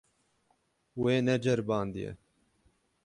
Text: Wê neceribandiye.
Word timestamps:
Wê 1.01 1.15
neceribandiye. 1.25 2.11